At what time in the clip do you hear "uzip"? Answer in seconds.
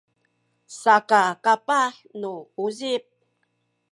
2.65-3.03